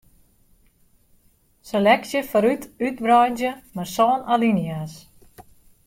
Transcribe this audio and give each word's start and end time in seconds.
Seleksje 1.67 2.19
foarút 2.29 2.63
útwreidzje 2.87 3.51
mei 3.75 3.87
sân 3.95 4.19
alinea's. 4.33 4.93